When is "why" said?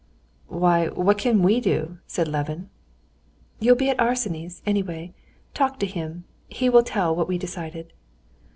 0.47-0.87